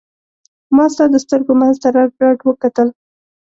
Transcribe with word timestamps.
ما 0.75 0.85
ستا 0.93 1.05
د 1.11 1.15
سترګو 1.25 1.53
منځ 1.61 1.75
ته 1.83 1.89
رډ 1.95 2.11
رډ 2.23 2.39
وکتل. 2.49 2.87